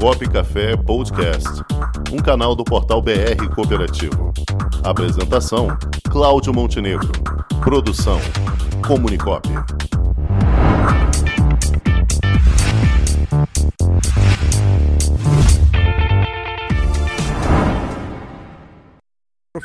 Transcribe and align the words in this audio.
Comunicop 0.00 0.28
Café 0.28 0.76
Podcast, 0.76 1.48
um 2.12 2.18
canal 2.18 2.54
do 2.54 2.64
portal 2.64 3.00
BR 3.00 3.48
Cooperativo. 3.54 4.32
Apresentação: 4.82 5.68
Cláudio 6.10 6.52
Montenegro. 6.52 7.10
Produção: 7.62 8.20
Comunicop. 8.86 9.48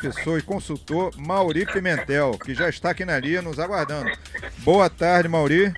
professor 0.00 0.38
e 0.38 0.42
consultor 0.42 1.12
Mauri 1.18 1.66
Pimentel, 1.66 2.38
que 2.38 2.54
já 2.54 2.70
está 2.70 2.90
aqui 2.90 3.04
na 3.04 3.18
linha 3.18 3.42
nos 3.42 3.58
aguardando. 3.58 4.10
Boa 4.58 4.88
tarde, 4.88 5.28
Mauri. 5.28 5.74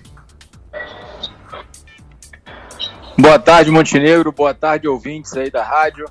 Boa 3.23 3.39
tarde, 3.39 3.71
Montenegro. 3.71 4.33
Boa 4.33 4.53
tarde, 4.53 4.89
ouvintes 4.89 5.33
aí 5.35 5.49
da 5.49 5.63
rádio. 5.63 6.07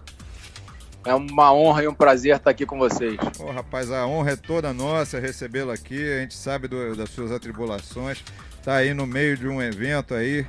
É 1.04 1.14
uma 1.14 1.54
honra 1.54 1.84
e 1.84 1.88
um 1.90 1.94
prazer 1.94 2.38
estar 2.38 2.50
aqui 2.50 2.66
com 2.66 2.80
vocês. 2.80 3.18
Oh, 3.38 3.52
rapaz, 3.52 3.92
a 3.92 4.08
honra 4.08 4.32
é 4.32 4.36
toda 4.38 4.72
nossa 4.72 5.20
recebê-lo 5.20 5.72
aqui. 5.72 6.10
A 6.10 6.22
gente 6.22 6.34
sabe 6.34 6.70
do, 6.70 6.96
das 6.96 7.10
suas 7.10 7.34
atribulações. 7.34 8.24
Está 8.58 8.76
aí 8.76 8.94
no 8.94 9.06
meio 9.06 9.36
de 9.36 9.46
um 9.46 9.62
evento 9.62 10.14
aí. 10.14 10.48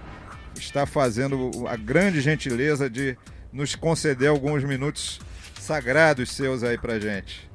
Está 0.57 0.87
fazendo 0.87 1.51
a 1.67 1.75
grande 1.75 2.21
gentileza 2.21 2.89
de 2.89 3.19
nos 3.53 3.75
conceder 3.75 4.29
alguns 4.29 4.63
minutos 4.63 5.21
sagrados 5.59 6.31
seus 6.31 6.63
aí 6.63 6.79
pra 6.79 7.01
gente. 7.01 7.51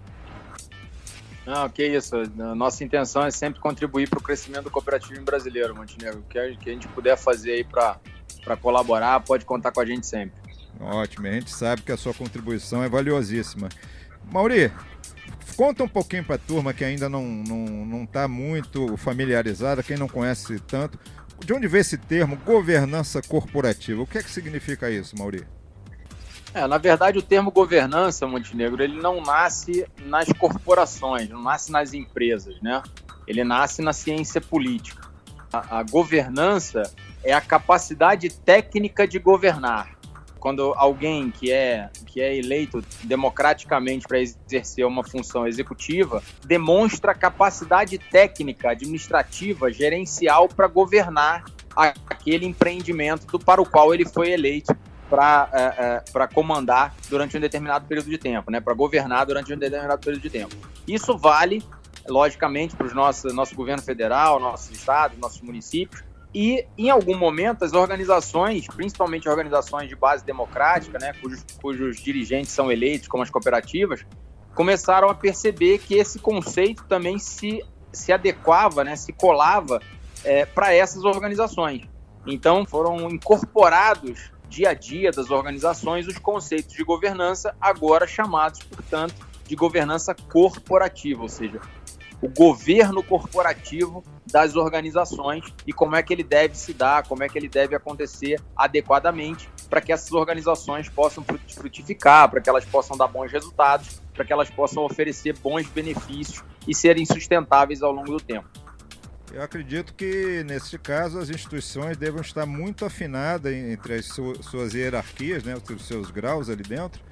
Não, 1.45 1.69
que 1.69 1.87
isso. 1.87 2.13
Nossa 2.35 2.83
intenção 2.83 3.25
é 3.25 3.31
sempre 3.31 3.61
contribuir 3.61 4.09
para 4.09 4.19
o 4.19 4.21
crescimento 4.21 4.65
do 4.65 4.69
cooperativismo 4.69 5.23
brasileiro, 5.23 5.73
Montenegro. 5.73 6.19
O 6.19 6.23
que 6.23 6.37
a 6.37 6.49
gente 6.73 6.89
puder 6.89 7.15
fazer 7.15 7.51
aí 7.51 7.63
para 7.63 7.97
colaborar, 8.61 9.19
pode 9.21 9.45
contar 9.45 9.71
com 9.71 9.81
a 9.81 9.85
gente 9.85 10.05
sempre. 10.05 10.35
Ótimo, 10.79 11.27
a 11.27 11.31
gente 11.31 11.51
sabe 11.51 11.81
que 11.81 11.91
a 11.91 11.97
sua 11.97 12.13
contribuição 12.13 12.83
é 12.83 12.89
valiosíssima. 12.89 13.69
Mauri, 14.31 14.71
conta 15.55 15.83
um 15.83 15.87
pouquinho 15.87 16.23
para 16.23 16.35
a 16.35 16.39
turma 16.39 16.73
que 16.73 16.83
ainda 16.83 17.09
não 17.09 17.41
está 17.41 17.53
não, 17.53 17.65
não 17.85 18.05
tá 18.05 18.27
muito 18.27 18.95
familiarizada, 18.97 19.81
quem 19.81 19.97
não 19.97 20.07
conhece 20.07 20.59
tanto. 20.59 20.99
De 21.43 21.53
onde 21.53 21.67
vem 21.67 21.81
esse 21.81 21.97
termo 21.97 22.35
governança 22.37 23.21
corporativa? 23.21 24.01
O 24.01 24.07
que 24.07 24.17
é 24.17 24.23
que 24.23 24.29
significa 24.29 24.89
isso, 24.89 25.17
Mauri? 25.17 25.45
É, 26.53 26.65
na 26.65 26.77
verdade, 26.77 27.19
o 27.19 27.21
termo 27.21 27.51
governança, 27.51 28.25
Montenegro, 28.25 28.81
ele 28.81 28.99
não 28.99 29.21
nasce 29.21 29.85
nas 30.05 30.27
corporações, 30.33 31.29
não 31.29 31.41
nasce 31.41 31.71
nas 31.71 31.93
empresas, 31.93 32.59
né? 32.61 32.81
Ele 33.27 33.43
nasce 33.43 33.81
na 33.81 33.93
ciência 33.93 34.41
política. 34.41 35.06
A, 35.51 35.83
governança 35.83 36.83
é 37.23 37.33
a 37.33 37.41
capacidade 37.41 38.29
técnica 38.29 39.07
de 39.07 39.17
governar. 39.19 39.97
Quando 40.39 40.73
alguém 40.75 41.31
que 41.31 41.51
é, 41.51 41.89
que 42.05 42.21
é 42.21 42.35
eleito 42.37 42.83
democraticamente 43.03 44.07
para 44.07 44.19
exercer 44.19 44.85
uma 44.85 45.03
função 45.03 45.47
executiva 45.47 46.21
demonstra 46.45 47.13
capacidade 47.13 47.97
técnica, 47.97 48.71
administrativa, 48.71 49.71
gerencial 49.71 50.47
para 50.47 50.67
governar 50.67 51.43
aquele 51.75 52.45
empreendimento 52.45 53.25
do, 53.27 53.39
para 53.39 53.61
o 53.61 53.65
qual 53.65 53.93
ele 53.93 54.05
foi 54.05 54.31
eleito 54.31 54.75
para 55.09 55.49
é, 55.53 56.03
é, 56.21 56.27
comandar 56.27 56.93
durante 57.09 57.37
um 57.37 57.39
determinado 57.39 57.85
período 57.85 58.09
de 58.09 58.17
tempo, 58.17 58.51
né? 58.51 58.59
para 58.59 58.73
governar 58.73 59.25
durante 59.25 59.53
um 59.53 59.57
determinado 59.57 60.01
período 60.01 60.21
de 60.21 60.29
tempo. 60.29 60.55
Isso 60.87 61.17
vale, 61.17 61.63
logicamente, 62.07 62.75
para 62.75 62.87
o 62.87 62.93
nosso, 62.93 63.27
nosso 63.29 63.55
governo 63.55 63.81
federal, 63.81 64.39
nossos 64.39 64.71
estados, 64.71 65.17
nossos 65.17 65.41
municípios, 65.41 66.03
e 66.33 66.65
em 66.77 66.89
algum 66.89 67.17
momento 67.17 67.63
as 67.63 67.73
organizações, 67.73 68.67
principalmente 68.67 69.27
organizações 69.27 69.89
de 69.89 69.95
base 69.95 70.25
democrática, 70.25 70.99
né, 70.99 71.13
cujos, 71.21 71.43
cujos 71.61 71.97
dirigentes 71.97 72.51
são 72.51 72.71
eleitos, 72.71 73.07
como 73.07 73.23
as 73.23 73.29
cooperativas, 73.29 74.05
começaram 74.53 75.09
a 75.09 75.15
perceber 75.15 75.79
que 75.79 75.95
esse 75.95 76.19
conceito 76.19 76.83
também 76.85 77.17
se, 77.17 77.63
se 77.91 78.11
adequava, 78.11 78.83
né, 78.83 78.95
se 78.95 79.13
colava 79.13 79.81
é, 80.23 80.45
para 80.45 80.73
essas 80.73 81.03
organizações. 81.03 81.83
Então 82.25 82.65
foram 82.65 83.09
incorporados 83.09 84.31
dia 84.49 84.69
a 84.69 84.73
dia 84.73 85.11
das 85.11 85.29
organizações 85.29 86.07
os 86.07 86.17
conceitos 86.17 86.73
de 86.73 86.83
governança, 86.83 87.55
agora 87.59 88.07
chamados, 88.07 88.61
portanto, 88.63 89.15
de 89.45 89.55
governança 89.55 90.13
corporativa, 90.13 91.21
ou 91.21 91.29
seja, 91.29 91.59
o 92.21 92.27
governo 92.27 93.03
corporativo 93.03 94.03
das 94.25 94.55
organizações 94.55 95.43
e 95.65 95.71
como 95.71 95.95
é 95.95 96.03
que 96.03 96.13
ele 96.13 96.23
deve 96.23 96.57
se 96.57 96.73
dar, 96.73 97.07
como 97.07 97.23
é 97.23 97.29
que 97.29 97.37
ele 97.37 97.47
deve 97.47 97.75
acontecer 97.75 98.41
adequadamente 98.55 99.49
para 99.69 99.81
que 99.81 99.91
essas 99.91 100.11
organizações 100.11 100.89
possam 100.89 101.23
frutificar, 101.53 102.29
para 102.29 102.41
que 102.41 102.49
elas 102.49 102.65
possam 102.65 102.97
dar 102.97 103.07
bons 103.07 103.31
resultados, 103.31 104.01
para 104.13 104.25
que 104.25 104.33
elas 104.33 104.49
possam 104.49 104.83
oferecer 104.83 105.37
bons 105.37 105.67
benefícios 105.67 106.43
e 106.67 106.73
serem 106.73 107.05
sustentáveis 107.05 107.83
ao 107.83 107.91
longo 107.91 108.11
do 108.11 108.19
tempo. 108.19 108.47
Eu 109.31 109.41
acredito 109.41 109.93
que, 109.93 110.43
nesse 110.45 110.79
caso, 110.79 111.19
as 111.19 111.29
instituições 111.29 111.97
devem 111.97 112.21
estar 112.21 112.45
muito 112.45 112.85
afinadas 112.85 113.53
entre 113.53 113.95
as 113.95 114.05
suas 114.05 114.73
hierarquias, 114.73 115.43
né, 115.43 115.55
os 115.55 115.85
seus 115.85 116.09
graus 116.09 116.49
ali 116.49 116.63
dentro, 116.63 117.03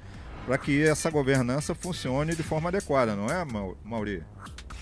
para 0.46 0.56
que 0.56 0.82
essa 0.82 1.10
governança 1.10 1.74
funcione 1.74 2.34
de 2.34 2.42
forma 2.42 2.70
adequada, 2.70 3.14
não 3.14 3.26
é, 3.26 3.44
Mauri? 3.84 4.24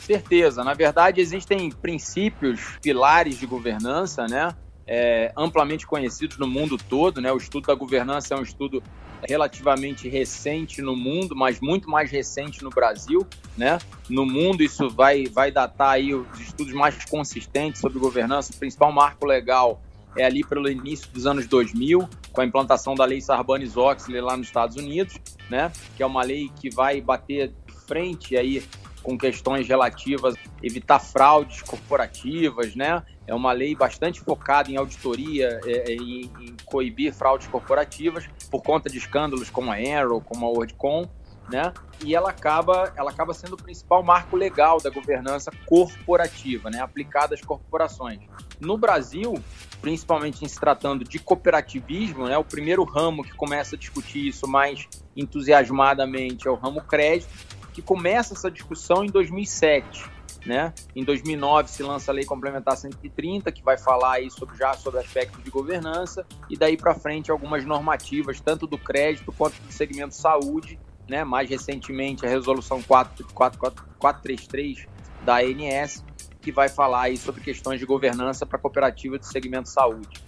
Certeza. 0.04 0.62
Na 0.62 0.74
verdade, 0.74 1.20
existem 1.20 1.70
princípios, 1.70 2.60
pilares 2.82 3.38
de 3.38 3.46
governança, 3.46 4.26
né? 4.26 4.54
É, 4.86 5.32
amplamente 5.34 5.86
conhecidos 5.86 6.36
no 6.36 6.46
mundo 6.46 6.76
todo, 6.76 7.20
né? 7.20 7.32
O 7.32 7.38
estudo 7.38 7.66
da 7.66 7.74
governança 7.74 8.34
é 8.34 8.36
um 8.36 8.42
estudo 8.42 8.82
relativamente 9.26 10.08
recente 10.08 10.82
no 10.82 10.94
mundo, 10.94 11.34
mas 11.34 11.58
muito 11.60 11.88
mais 11.88 12.10
recente 12.10 12.62
no 12.62 12.68
Brasil, 12.68 13.26
né? 13.56 13.78
No 14.10 14.26
mundo 14.26 14.62
isso 14.62 14.90
vai 14.90 15.24
vai 15.26 15.50
datar 15.50 15.92
aí 15.92 16.14
os 16.14 16.38
estudos 16.38 16.74
mais 16.74 17.04
consistentes 17.06 17.80
sobre 17.80 17.98
governança, 17.98 18.52
o 18.52 18.56
principal 18.56 18.92
marco 18.92 19.24
legal 19.24 19.80
é 20.16 20.24
ali 20.24 20.44
pelo 20.44 20.68
início 20.68 21.10
dos 21.10 21.26
anos 21.26 21.46
2000, 21.46 22.08
com 22.32 22.40
a 22.40 22.44
implantação 22.44 22.94
da 22.94 23.04
lei 23.04 23.20
Sarbanes-Oxley 23.20 24.20
lá 24.20 24.36
nos 24.36 24.46
Estados 24.46 24.76
Unidos, 24.76 25.16
né? 25.50 25.72
Que 25.96 26.02
é 26.02 26.06
uma 26.06 26.22
lei 26.22 26.50
que 26.60 26.70
vai 26.70 27.00
bater 27.00 27.52
frente 27.86 28.36
aí 28.36 28.62
com 29.04 29.16
questões 29.18 29.68
relativas 29.68 30.34
evitar 30.62 30.98
fraudes 30.98 31.62
corporativas, 31.62 32.74
né? 32.74 33.02
É 33.26 33.34
uma 33.34 33.52
lei 33.52 33.74
bastante 33.74 34.20
focada 34.20 34.70
em 34.70 34.76
auditoria 34.76 35.60
é, 35.64 35.92
é, 35.92 35.94
em, 35.94 36.22
em 36.40 36.56
coibir 36.64 37.12
fraudes 37.12 37.46
corporativas 37.46 38.26
por 38.50 38.62
conta 38.62 38.88
de 38.90 38.98
escândalos 38.98 39.50
como 39.50 39.70
a 39.70 39.80
Enron, 39.80 40.20
como 40.20 40.46
a 40.46 40.48
WorldCom, 40.48 41.06
né? 41.50 41.72
E 42.02 42.14
ela 42.14 42.30
acaba, 42.30 42.92
ela 42.96 43.10
acaba 43.10 43.34
sendo 43.34 43.54
o 43.54 43.62
principal 43.62 44.02
marco 44.02 44.36
legal 44.36 44.80
da 44.80 44.90
governança 44.90 45.50
corporativa, 45.66 46.70
né? 46.70 46.80
Aplicada 46.80 47.34
às 47.34 47.42
corporações. 47.42 48.20
No 48.58 48.78
Brasil, 48.78 49.34
principalmente 49.80 50.44
em 50.44 50.48
se 50.48 50.58
tratando 50.58 51.04
de 51.04 51.18
cooperativismo, 51.18 52.26
né? 52.26 52.38
O 52.38 52.44
primeiro 52.44 52.84
ramo 52.84 53.22
que 53.22 53.32
começa 53.34 53.76
a 53.76 53.78
discutir 53.78 54.26
isso 54.28 54.48
mais 54.48 54.88
entusiasmadamente 55.14 56.48
é 56.48 56.50
o 56.50 56.54
ramo 56.54 56.80
crédito, 56.80 57.28
que 57.74 57.82
começa 57.82 58.32
essa 58.32 58.50
discussão 58.50 59.04
em 59.04 59.08
2007 59.08 60.14
né? 60.46 60.72
Em 60.94 61.04
2009 61.04 61.70
se 61.70 61.82
lança 61.82 62.10
a 62.10 62.14
Lei 62.14 62.24
Complementar 62.24 62.76
130, 62.76 63.50
que 63.50 63.62
vai 63.62 63.78
falar 63.78 64.14
aí 64.14 64.30
sobre, 64.30 64.56
já 64.56 64.74
sobre 64.74 65.00
aspectos 65.00 65.42
de 65.42 65.50
governança, 65.50 66.26
e 66.50 66.56
daí 66.56 66.76
para 66.76 66.94
frente 66.94 67.30
algumas 67.30 67.64
normativas, 67.64 68.40
tanto 68.40 68.66
do 68.66 68.76
crédito 68.76 69.32
quanto 69.32 69.60
do 69.62 69.72
segmento 69.72 70.14
saúde, 70.14 70.78
né? 71.08 71.24
mais 71.24 71.48
recentemente 71.48 72.26
a 72.26 72.28
Resolução 72.28 72.82
433 72.82 74.86
da 75.24 75.38
ANS, 75.38 76.04
que 76.40 76.52
vai 76.52 76.68
falar 76.68 77.04
aí 77.04 77.16
sobre 77.16 77.40
questões 77.40 77.80
de 77.80 77.86
governança 77.86 78.44
para 78.44 78.58
cooperativa 78.58 79.18
do 79.18 79.24
segmento 79.24 79.68
saúde. 79.68 80.22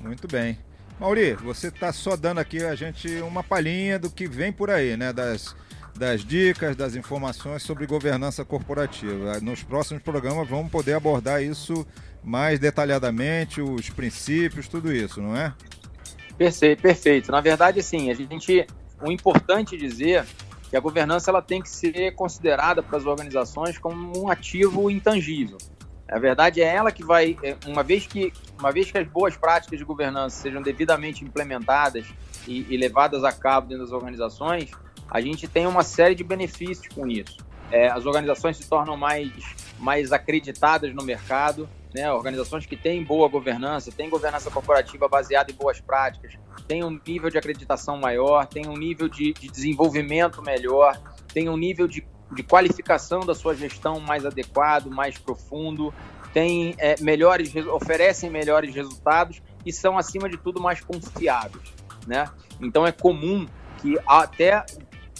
Muito 0.00 0.26
bem. 0.26 0.58
Mauri, 0.98 1.34
você 1.34 1.68
está 1.68 1.92
só 1.92 2.16
dando 2.16 2.38
aqui 2.38 2.64
a 2.64 2.74
gente 2.74 3.20
uma 3.20 3.42
palhinha 3.42 3.98
do 3.98 4.10
que 4.10 4.26
vem 4.26 4.50
por 4.50 4.70
aí, 4.70 4.96
né? 4.96 5.12
Das 5.12 5.54
das 5.96 6.24
dicas, 6.24 6.76
das 6.76 6.94
informações 6.94 7.62
sobre 7.62 7.86
governança 7.86 8.44
corporativa. 8.44 9.40
Nos 9.40 9.62
próximos 9.62 10.02
programas 10.02 10.48
vamos 10.48 10.70
poder 10.70 10.94
abordar 10.94 11.42
isso 11.42 11.86
mais 12.22 12.58
detalhadamente, 12.58 13.60
os 13.60 13.88
princípios, 13.90 14.68
tudo 14.68 14.92
isso, 14.92 15.22
não 15.22 15.36
é? 15.36 15.54
Perfeito, 16.36 16.82
perfeito. 16.82 17.32
Na 17.32 17.40
verdade, 17.40 17.80
assim, 17.80 18.10
a 18.10 18.14
gente, 18.14 18.66
o 19.00 19.10
importante 19.10 19.76
dizer 19.76 20.24
que 20.68 20.76
a 20.76 20.80
governança 20.80 21.30
ela 21.30 21.40
tem 21.40 21.62
que 21.62 21.68
ser 21.68 22.14
considerada 22.14 22.82
para 22.82 22.98
as 22.98 23.06
organizações 23.06 23.78
como 23.78 24.24
um 24.24 24.30
ativo 24.30 24.90
intangível. 24.90 25.58
A 26.08 26.18
verdade 26.18 26.60
é 26.60 26.66
ela 26.66 26.92
que 26.92 27.04
vai, 27.04 27.36
é, 27.42 27.56
uma 27.66 27.82
vez 27.82 28.06
que, 28.06 28.32
uma 28.58 28.70
vez 28.70 28.90
que 28.90 28.98
as 28.98 29.06
boas 29.08 29.36
práticas 29.36 29.78
de 29.78 29.84
governança 29.84 30.42
sejam 30.42 30.62
devidamente 30.62 31.24
implementadas 31.24 32.06
e, 32.46 32.66
e 32.68 32.76
levadas 32.76 33.24
a 33.24 33.32
cabo 33.32 33.68
dentro 33.68 33.84
das 33.84 33.92
organizações, 33.92 34.70
a 35.10 35.20
gente 35.20 35.46
tem 35.46 35.66
uma 35.66 35.82
série 35.82 36.14
de 36.14 36.24
benefícios 36.24 36.86
com 36.94 37.06
isso. 37.06 37.36
É, 37.70 37.88
as 37.88 38.06
organizações 38.06 38.56
se 38.56 38.68
tornam 38.68 38.96
mais, 38.96 39.30
mais 39.78 40.12
acreditadas 40.12 40.94
no 40.94 41.02
mercado, 41.02 41.68
né, 41.94 42.12
organizações 42.12 42.66
que 42.66 42.76
têm 42.76 43.02
boa 43.02 43.28
governança, 43.28 43.90
têm 43.90 44.08
governança 44.08 44.50
corporativa 44.50 45.08
baseada 45.08 45.50
em 45.50 45.54
boas 45.54 45.80
práticas, 45.80 46.34
têm 46.68 46.84
um 46.84 47.00
nível 47.06 47.30
de 47.30 47.38
acreditação 47.38 47.96
maior, 47.96 48.46
têm 48.46 48.68
um 48.68 48.76
nível 48.76 49.08
de, 49.08 49.32
de 49.32 49.48
desenvolvimento 49.48 50.42
melhor, 50.42 51.00
têm 51.32 51.48
um 51.48 51.56
nível 51.56 51.88
de, 51.88 52.06
de, 52.32 52.42
qualificação 52.42 53.20
da 53.20 53.34
sua 53.34 53.54
gestão 53.54 53.98
mais 53.98 54.26
adequado, 54.26 54.90
mais 54.90 55.16
profundo, 55.16 55.92
têm 56.32 56.74
é, 56.78 57.00
melhores, 57.00 57.54
oferecem 57.56 58.28
melhores 58.28 58.74
resultados 58.74 59.40
e 59.64 59.72
são, 59.72 59.96
acima 59.96 60.28
de 60.28 60.36
tudo, 60.36 60.60
mais 60.60 60.80
confiáveis. 60.80 61.74
Né? 62.06 62.28
Então 62.60 62.86
é 62.86 62.92
comum 62.92 63.46
que 63.78 63.98
até 64.06 64.64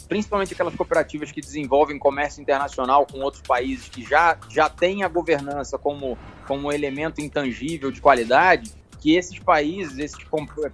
principalmente 0.07 0.53
aquelas 0.53 0.75
cooperativas 0.75 1.31
que 1.31 1.41
desenvolvem 1.41 1.99
comércio 1.99 2.41
internacional 2.41 3.05
com 3.05 3.19
outros 3.19 3.43
países 3.43 3.89
que 3.89 4.03
já, 4.03 4.37
já 4.49 4.69
têm 4.69 5.03
a 5.03 5.07
governança 5.07 5.77
como, 5.77 6.17
como 6.47 6.71
elemento 6.71 7.21
intangível 7.21 7.91
de 7.91 8.01
qualidade, 8.01 8.71
que 8.99 9.15
esses 9.15 9.37
países, 9.39 9.97
esses 9.99 10.17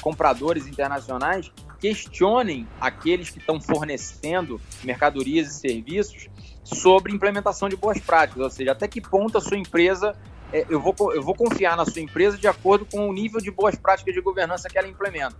compradores 0.01 0.67
internacionais, 0.67 1.51
questionem 1.79 2.67
aqueles 2.79 3.29
que 3.29 3.39
estão 3.39 3.59
fornecendo 3.59 4.59
mercadorias 4.83 5.49
e 5.49 5.59
serviços 5.59 6.29
sobre 6.63 7.13
implementação 7.13 7.67
de 7.67 7.75
boas 7.75 7.99
práticas, 7.99 8.41
ou 8.41 8.49
seja, 8.49 8.71
até 8.71 8.87
que 8.87 9.01
ponto 9.01 9.37
a 9.37 9.41
sua 9.41 9.57
empresa, 9.57 10.15
é, 10.53 10.65
eu, 10.69 10.79
vou, 10.79 10.95
eu 11.13 11.21
vou 11.21 11.35
confiar 11.35 11.75
na 11.75 11.85
sua 11.85 12.01
empresa 12.01 12.37
de 12.37 12.47
acordo 12.47 12.85
com 12.85 13.09
o 13.09 13.13
nível 13.13 13.41
de 13.41 13.51
boas 13.51 13.75
práticas 13.75 14.13
de 14.13 14.21
governança 14.21 14.69
que 14.69 14.77
ela 14.77 14.87
implementa. 14.87 15.35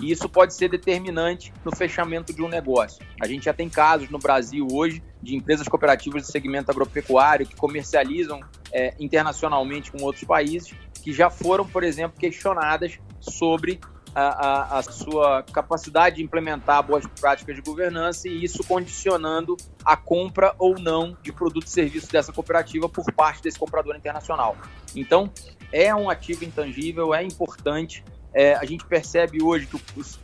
E 0.00 0.10
isso 0.10 0.28
pode 0.28 0.54
ser 0.54 0.68
determinante 0.68 1.52
no 1.64 1.74
fechamento 1.74 2.32
de 2.32 2.42
um 2.42 2.48
negócio. 2.48 3.04
A 3.20 3.26
gente 3.26 3.44
já 3.44 3.52
tem 3.52 3.68
casos 3.68 4.08
no 4.10 4.18
Brasil 4.18 4.66
hoje 4.70 5.02
de 5.22 5.36
empresas 5.36 5.68
cooperativas 5.68 6.22
do 6.22 6.30
segmento 6.30 6.70
agropecuário 6.70 7.46
que 7.46 7.54
comercializam 7.54 8.40
é, 8.72 8.94
internacionalmente 8.98 9.92
com 9.92 10.02
outros 10.02 10.24
países, 10.24 10.74
que 11.02 11.12
já 11.12 11.30
foram, 11.30 11.66
por 11.66 11.84
exemplo, 11.84 12.18
questionadas 12.18 12.98
sobre 13.20 13.80
a, 14.14 14.22
a, 14.22 14.78
a, 14.78 14.82
sua 14.82 15.42
capacidade 15.42 16.16
de 16.16 16.22
implementar 16.22 16.82
boas 16.82 17.06
práticas 17.18 17.56
de 17.56 17.62
governança 17.62 18.28
e 18.28 18.44
isso 18.44 18.62
condicionando 18.64 19.56
a 19.84 19.96
compra 19.96 20.54
ou 20.58 20.78
não 20.78 21.16
de 21.22 21.32
produtos 21.32 21.70
e 21.70 21.74
serviços 21.74 22.08
dessa 22.10 22.32
cooperativa 22.32 22.88
por 22.88 23.10
parte 23.12 23.42
desse 23.42 23.58
comprador 23.58 23.96
internacional. 23.96 24.56
Então, 24.94 25.30
é 25.72 25.94
um 25.94 26.10
ativo 26.10 26.44
intangível, 26.44 27.14
é 27.14 27.22
importante 27.22 28.04
é, 28.34 28.54
a 28.54 28.64
gente 28.64 28.84
percebe 28.84 29.42
hoje 29.42 29.66
que, 29.66 29.78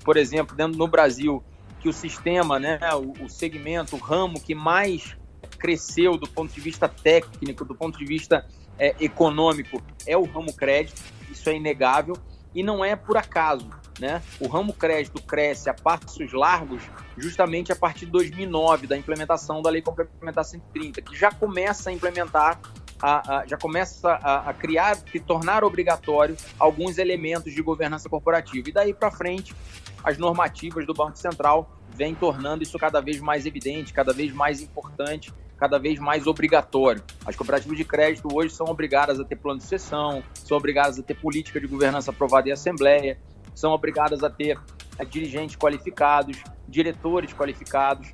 por 0.05 0.17
exemplo, 0.17 0.57
dentro 0.57 0.79
no 0.79 0.89
Brasil, 0.89 1.43
que 1.81 1.89
o 1.89 1.93
sistema, 1.93 2.59
né, 2.59 2.79
o, 2.95 3.25
o 3.25 3.29
segmento, 3.29 3.97
o 3.97 3.99
ramo 3.99 4.41
que 4.41 4.55
mais 4.55 5.17
cresceu 5.59 6.17
do 6.17 6.29
ponto 6.29 6.53
de 6.53 6.61
vista 6.61 6.89
técnico, 6.89 7.65
do 7.65 7.75
ponto 7.75 7.99
de 7.99 8.05
vista 8.05 8.47
é, 8.79 8.95
econômico, 9.01 9.83
é 10.07 10.17
o 10.17 10.25
ramo 10.25 10.53
crédito. 10.53 11.01
Isso 11.31 11.49
é 11.51 11.57
inegável 11.57 12.17
e 12.55 12.63
não 12.63 12.85
é 12.85 12.97
por 12.97 13.17
acaso. 13.17 13.69
Né? 14.01 14.23
O 14.39 14.47
ramo 14.47 14.73
crédito 14.73 15.21
cresce 15.21 15.69
a 15.69 15.75
passos 15.75 16.33
largos 16.33 16.83
justamente 17.17 17.73
a 17.73 17.77
partir 17.77 18.07
de 18.07 18.13
2009, 18.13 18.87
da 18.87 18.97
implementação 18.97 19.61
da 19.61 19.71
Lei 19.71 19.83
Complementar 19.83 20.45
130, 20.45 21.03
que 21.03 21.17
já 21.17 21.33
começa 21.33 21.91
a 21.91 21.93
implementar 21.93 22.61
a, 23.01 23.39
a, 23.39 23.47
já 23.47 23.57
começa 23.57 24.11
a, 24.11 24.51
a, 24.51 24.55
criar, 24.55 24.97
se 24.97 25.21
tornar 25.21 25.65
obrigatório 25.65 26.37
alguns 26.59 26.99
elementos 26.99 27.53
de 27.53 27.63
governança 27.63 28.09
corporativa. 28.09 28.69
E 28.69 28.73
daí 28.73 28.93
para 28.93 29.11
frente, 29.11 29.55
as 30.03 30.19
normativas 30.19 30.87
do 30.87 30.95
Banco 30.95 31.19
Central 31.19 31.71
vêm 31.95 32.15
tornando 32.15 32.63
isso 32.63 32.79
cada 32.79 33.01
vez 33.01 33.21
mais 33.21 33.47
evidente, 33.47 33.93
cada 33.93 34.13
vez 34.13 34.33
mais 34.33 34.61
importante, 34.61 35.33
cada 35.57 35.79
vez 35.79 35.99
mais 35.99 36.27
obrigatório. 36.27 37.03
As 37.27 37.35
cooperativas 37.35 37.77
de 37.77 37.85
crédito 37.85 38.29
hoje 38.33 38.55
são 38.55 38.67
obrigadas 38.67 39.19
a 39.19 39.25
ter 39.25 39.37
plano 39.37 39.59
de 39.59 39.67
sessão, 39.67 40.23
são 40.33 40.57
obrigadas 40.57 40.99
a 40.99 41.03
ter 41.03 41.15
política 41.15 41.61
de 41.61 41.67
governança 41.67 42.11
aprovada 42.11 42.49
em 42.49 42.53
assembleia, 42.53 43.19
são 43.55 43.73
obrigadas 43.73 44.23
a 44.23 44.31
ter 44.31 44.59
é, 44.99 45.05
dirigentes 45.05 45.57
qualificados, 45.57 46.43
diretores 46.69 47.33
qualificados. 47.33 48.09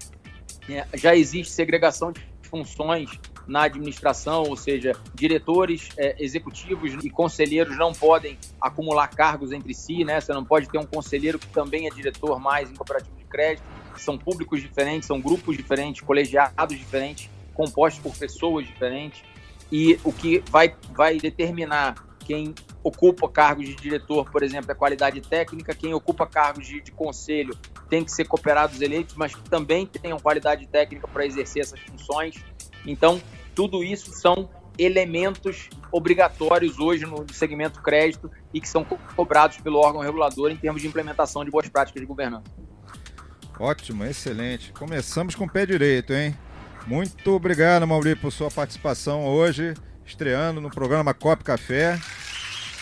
É, 0.69 0.87
já 0.95 1.15
existe 1.15 1.53
segregação 1.53 2.11
de 2.13 2.27
funções 2.43 3.21
na 3.47 3.65
administração, 3.65 4.45
ou 4.45 4.57
seja, 4.57 4.93
diretores 5.15 5.89
é, 5.97 6.17
executivos 6.19 6.93
e 7.05 7.11
conselheiros 7.11 7.77
não 7.77 7.93
podem 7.93 8.39
acumular 8.61 9.09
cargos 9.09 9.53
entre 9.53 9.75
si, 9.75 10.05
né? 10.05 10.21
Você 10.21 10.33
não 10.33 10.45
pode 10.45 10.69
ter 10.69 10.79
um 10.79 10.87
conselheiro 10.87 11.39
que 11.39 11.49
também 11.49 11.87
é 11.87 11.91
diretor 11.91 12.39
mais 12.39 12.71
em 12.71 12.75
cooperativo 12.75 13.17
de 13.17 13.25
crédito. 13.25 13.65
São 13.97 14.19
públicos 14.19 14.61
diferentes, 14.61 15.07
são 15.07 15.21
grupos 15.21 15.57
diferentes, 15.57 16.01
colegiados 16.01 16.77
diferentes, 16.77 17.31
compostos 17.53 18.03
por 18.03 18.17
pessoas 18.17 18.67
diferentes. 18.67 19.23
E 19.71 19.99
o 20.05 20.13
que 20.13 20.43
vai, 20.51 20.75
vai 20.93 21.19
determinar 21.19 21.95
quem 22.25 22.55
ocupa 22.83 23.29
cargos 23.29 23.67
de 23.67 23.75
diretor, 23.75 24.31
por 24.31 24.43
exemplo, 24.43 24.71
é 24.71 24.75
qualidade 24.75 25.21
técnica, 25.21 25.75
quem 25.75 25.95
ocupa 25.95 26.27
cargos 26.27 26.67
de, 26.67 26.81
de 26.81 26.91
conselho 26.91 27.57
tem 27.89 28.05
que 28.05 28.11
ser 28.11 28.25
cooperados 28.25 28.81
eleitos, 28.81 29.15
mas 29.15 29.35
também 29.51 29.87
tenham 29.87 30.19
qualidade 30.19 30.67
técnica 30.67 31.07
para 31.07 31.25
exercer 31.27 31.63
essas 31.63 31.81
funções. 31.81 32.35
Então, 32.87 33.21
tudo 33.55 33.83
isso 33.83 34.13
são 34.13 34.49
elementos 34.77 35.69
obrigatórios 35.93 36.79
hoje 36.79 37.05
no 37.07 37.25
segmento 37.33 37.81
crédito 37.81 38.31
e 38.53 38.61
que 38.61 38.69
são 38.69 38.85
cobrados 39.15 39.59
pelo 39.59 39.79
órgão 39.79 40.01
regulador 40.01 40.51
em 40.51 40.57
termos 40.57 40.83
de 40.83 40.89
implementação 40.89 41.45
de 41.45 41.51
boas 41.51 41.69
práticas 41.69 42.01
de 42.01 42.07
governança. 42.07 42.45
Ótimo, 43.59 44.05
excelente. 44.05 44.73
Começamos 44.73 45.35
com 45.37 45.45
o 45.45 45.51
pé 45.51 45.65
direito, 45.65 46.13
hein? 46.13 46.37
Muito 46.87 47.31
obrigado, 47.31 47.87
Maurício, 47.87 48.21
por 48.21 48.33
sua 48.33 48.51
participação 48.51 49.25
hoje, 49.25 49.75
estreando 50.05 50.61
no 50.61 50.69
programa 50.69 51.15
Cop 51.15 51.43
Café. 51.45 51.99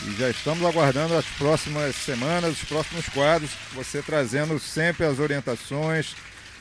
E 0.06 0.12
já 0.16 0.30
estamos 0.30 0.64
aguardando 0.64 1.14
as 1.14 1.26
próximas 1.26 1.94
semanas, 1.94 2.54
os 2.54 2.64
próximos 2.64 3.08
quadros, 3.10 3.50
você 3.72 4.02
trazendo 4.02 4.58
sempre 4.58 5.06
as 5.06 5.20
orientações, 5.20 6.16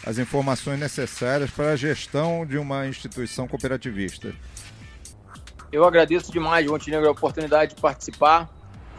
as 0.06 0.18
informações 0.18 0.80
necessárias 0.80 1.50
para 1.52 1.72
a 1.72 1.76
gestão 1.76 2.46
de 2.46 2.58
uma 2.58 2.88
instituição 2.88 3.48
cooperativista. 3.48 4.34
Eu 5.72 5.86
agradeço 5.86 6.32
demais, 6.32 6.66
Montenegro, 6.66 7.08
a 7.08 7.12
oportunidade 7.12 7.76
de 7.76 7.82
participar. 7.82 8.50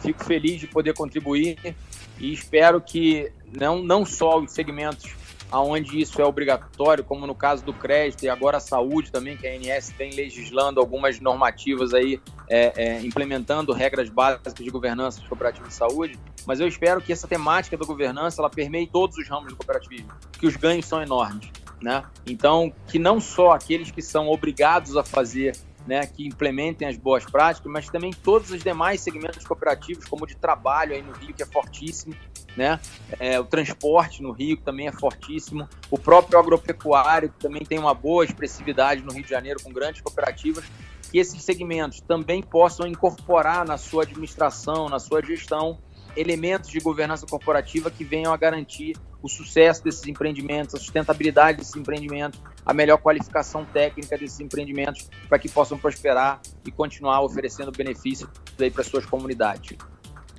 Fico 0.01 0.25
feliz 0.25 0.61
de 0.61 0.67
poder 0.67 0.95
contribuir 0.95 1.77
e 2.19 2.33
espero 2.33 2.81
que 2.81 3.31
não, 3.53 3.83
não 3.83 4.07
só 4.07 4.41
os 4.41 4.53
segmentos 4.53 5.11
aonde 5.53 6.01
isso 6.01 6.21
é 6.21 6.25
obrigatório, 6.25 7.05
como 7.05 7.27
no 7.27 7.35
caso 7.35 7.63
do 7.63 7.75
crédito 7.75 8.25
e 8.25 8.29
agora 8.29 8.57
a 8.57 8.61
saúde 8.61 9.13
também, 9.13 9.37
que 9.37 9.47
a 9.47 9.53
ANS 9.53 9.91
vem 9.97 10.11
legislando 10.13 10.81
algumas 10.81 11.21
normativas 11.21 11.93
aí, 11.93 12.19
é, 12.49 12.73
é, 12.75 13.01
implementando 13.03 13.73
regras 13.73 14.09
básicas 14.09 14.55
de 14.55 14.71
governança 14.71 15.21
de 15.21 15.29
cooperativas 15.29 15.69
de 15.69 15.75
saúde, 15.75 16.19
mas 16.47 16.59
eu 16.59 16.67
espero 16.67 17.03
que 17.03 17.13
essa 17.13 17.29
temática 17.29 17.77
da 17.77 17.85
governança 17.85 18.41
ela 18.41 18.49
permeie 18.49 18.87
todos 18.87 19.19
os 19.19 19.29
ramos 19.29 19.51
do 19.51 19.57
cooperativismo, 19.57 20.11
que 20.33 20.47
os 20.47 20.57
ganhos 20.57 20.87
são 20.87 21.03
enormes, 21.03 21.51
né? 21.83 22.03
Então, 22.27 22.73
que 22.89 22.99
não 22.99 23.21
só 23.21 23.51
aqueles 23.53 23.91
que 23.91 24.01
são 24.01 24.29
obrigados 24.29 24.97
a 24.97 25.05
fazer 25.05 25.55
né, 25.87 26.07
que 26.07 26.27
implementem 26.27 26.87
as 26.87 26.97
boas 26.97 27.25
práticas, 27.25 27.71
mas 27.71 27.89
também 27.89 28.13
todos 28.13 28.51
os 28.51 28.63
demais 28.63 29.01
segmentos 29.01 29.45
cooperativos, 29.47 30.05
como 30.05 30.25
o 30.25 30.27
de 30.27 30.37
trabalho 30.37 30.95
aí 30.95 31.03
no 31.03 31.13
Rio, 31.13 31.35
que 31.35 31.43
é 31.43 31.47
fortíssimo, 31.47 32.15
né? 32.57 32.79
É, 33.19 33.41
o 33.41 33.45
transporte 33.45 34.23
no 34.23 34.33
Rio, 34.33 34.57
também 34.57 34.87
é 34.87 34.93
fortíssimo, 34.93 35.69
o 35.91 35.99
próprio 35.99 36.39
agropecuário, 36.39 37.31
que 37.31 37.39
também 37.39 37.65
tem 37.65 37.79
uma 37.79 37.95
boa 37.95 38.25
expressividade 38.25 39.03
no 39.03 39.13
Rio 39.13 39.25
de 39.25 39.31
Janeiro, 39.31 39.63
com 39.63 39.73
grandes 39.73 40.01
cooperativas, 40.01 40.65
que 41.11 41.19
esses 41.19 41.43
segmentos 41.43 42.01
também 42.01 42.43
possam 42.43 42.87
incorporar 42.87 43.67
na 43.67 43.77
sua 43.77 44.05
administração, 44.05 44.89
na 44.89 44.99
sua 44.99 45.23
gestão, 45.23 45.79
elementos 46.17 46.71
de 46.71 46.79
governança 46.81 47.27
corporativa 47.27 47.91
que 47.91 48.05
venham 48.05 48.33
a 48.33 48.37
garantir 48.37 48.97
o 49.23 49.29
sucesso 49.29 49.85
desses 49.85 50.07
empreendimentos, 50.07 50.75
a 50.75 50.79
sustentabilidade 50.79 51.59
desses 51.59 51.77
empreendimentos, 51.77 52.41
a 52.67 52.75
melhor 52.75 52.99
qualificação 52.99 53.65
técnica 53.65 54.19
desses 54.19 54.41
empreendimentos 54.41 55.09
para 55.29 55.39
que 55.39 55.49
possam 55.49 55.79
prosperar 55.79 56.41
e 56.67 56.71
continuar 56.71 57.23
oferecendo 57.23 57.71
benefícios 57.71 58.29
para 58.73 58.85
suas 58.85 59.07
comunidades. 59.07 59.77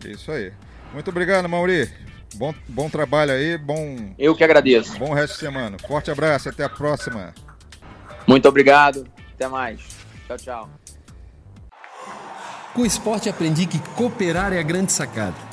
Isso 0.06 0.32
aí. 0.32 0.52
Muito 0.94 1.10
obrigado, 1.10 1.48
Mauri. 1.48 1.90
Bom, 2.36 2.54
bom 2.68 2.90
trabalho 2.90 3.32
aí, 3.32 3.58
bom. 3.58 4.14
Eu 4.18 4.36
que 4.36 4.44
agradeço. 4.44 4.98
Bom 4.98 5.14
resto 5.14 5.34
de 5.34 5.40
semana. 5.40 5.78
Forte 5.88 6.12
abraço, 6.12 6.50
até 6.50 6.64
a 6.64 6.70
próxima. 6.70 7.34
Muito 8.28 8.48
obrigado. 8.48 9.08
Até 9.34 9.48
mais. 9.48 9.82
Tchau, 10.28 10.38
tchau. 10.38 10.70
Com 12.74 12.82
o 12.82 12.86
esporte 12.86 13.30
aprendi 13.30 13.68
que 13.68 13.78
cooperar 13.96 14.52
é 14.52 14.60
a 14.60 14.64
grande 14.64 14.92
sacada 14.92 15.53